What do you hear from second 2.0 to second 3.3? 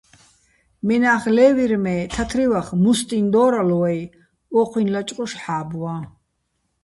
თათრივახ "მუსტიჼ"